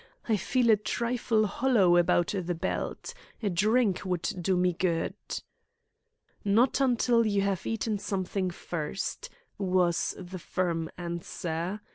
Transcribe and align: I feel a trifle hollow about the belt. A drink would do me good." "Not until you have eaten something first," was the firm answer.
I 0.27 0.35
feel 0.35 0.71
a 0.71 0.77
trifle 0.77 1.45
hollow 1.45 1.95
about 1.95 2.33
the 2.35 2.55
belt. 2.55 3.13
A 3.43 3.51
drink 3.51 4.03
would 4.03 4.27
do 4.41 4.57
me 4.57 4.73
good." 4.73 5.13
"Not 6.43 6.81
until 6.81 7.23
you 7.23 7.41
have 7.43 7.67
eaten 7.67 7.99
something 7.99 8.49
first," 8.49 9.29
was 9.59 10.15
the 10.17 10.39
firm 10.39 10.89
answer. 10.97 11.81